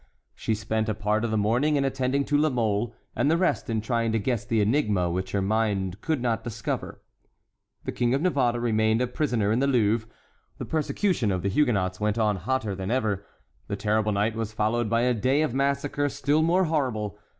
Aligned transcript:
She 0.33 0.55
spent 0.55 0.89
a 0.89 0.95
part 0.95 1.23
of 1.23 1.29
the 1.29 1.37
morning 1.37 1.75
in 1.75 1.85
attending 1.85 2.25
to 2.25 2.35
La 2.35 2.49
Mole, 2.49 2.95
and 3.15 3.29
the 3.29 3.37
rest 3.37 3.69
in 3.69 3.81
trying 3.81 4.11
to 4.13 4.17
guess 4.17 4.43
the 4.43 4.59
enigma, 4.59 5.11
which 5.11 5.31
her 5.31 5.43
mind 5.43 6.01
could 6.01 6.23
not 6.23 6.43
discover. 6.43 7.03
The 7.83 7.91
King 7.91 8.15
of 8.15 8.21
Navarre 8.23 8.59
remained 8.59 8.99
a 8.99 9.05
prisoner 9.05 9.51
in 9.51 9.59
the 9.59 9.67
Louvre, 9.67 10.09
the 10.57 10.65
persecution 10.65 11.31
of 11.31 11.43
the 11.43 11.49
Huguenots 11.49 11.99
went 12.01 12.17
on 12.17 12.37
hotter 12.37 12.73
than 12.73 12.89
ever. 12.89 13.23
The 13.67 13.75
terrible 13.75 14.11
night 14.11 14.35
was 14.35 14.53
followed 14.53 14.89
by 14.89 15.01
a 15.01 15.13
day 15.13 15.43
of 15.43 15.53
massacre 15.53 16.09
still 16.09 16.41
more 16.41 16.63
horrible. 16.63 17.19